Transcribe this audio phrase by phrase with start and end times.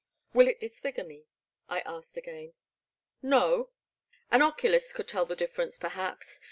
[0.33, 1.25] Will it disfigure me?
[1.47, 2.53] '* I asked again.
[3.21, 3.69] No,—
[4.31, 6.39] an oculist could tell the difference per haps.